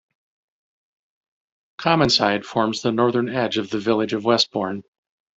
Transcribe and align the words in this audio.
Commonside 1.77 2.43
forms 2.43 2.81
the 2.81 2.91
northern 2.91 3.29
edge 3.29 3.59
of 3.59 3.69
the 3.69 3.77
village 3.77 4.13
of 4.13 4.23
Westbourne. 4.25 4.81